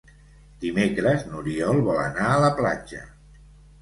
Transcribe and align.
Dimecres 0.63 1.27
n'Oriol 1.27 1.81
vol 1.91 2.03
anar 2.07 2.27
a 2.31 2.43
la 2.47 2.53
platja. 2.63 3.03